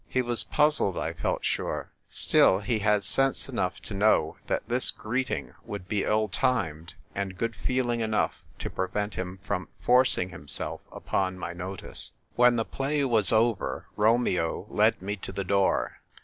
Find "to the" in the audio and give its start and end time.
15.17-15.43